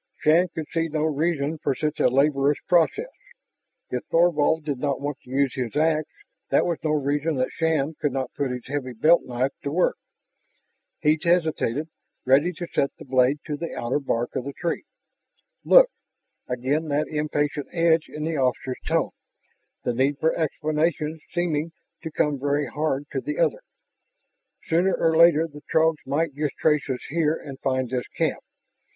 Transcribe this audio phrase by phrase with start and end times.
[0.17, 3.11] Shann could see no reason for such a laborious process.
[3.91, 6.07] If Thorvald did not want to use his ax,
[6.49, 9.97] that was no reason that Shann could not put his heavy belt knife to work.
[11.01, 11.87] He hesitated,
[12.25, 14.85] ready to set the blade to the outer bark of the tree.
[15.63, 15.91] "Look"
[16.49, 19.11] again that impatient edge in the officer's tone,
[19.83, 23.61] the need for explanation seeming to come very hard to the other
[24.65, 28.43] "sooner or later the Throgs might just trace us here and find this camp.